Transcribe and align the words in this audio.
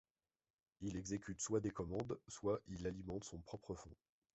Il 0.79 0.97
exécute 0.97 1.41
soit 1.41 1.59
des 1.59 1.69
commandes, 1.69 2.19
soit 2.27 2.59
il 2.65 2.87
alimente 2.87 3.23
son 3.23 3.37
propre 3.37 3.75
fonds. 3.75 3.95